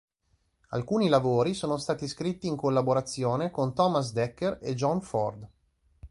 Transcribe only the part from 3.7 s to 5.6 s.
Thomas Dekker e John Ford.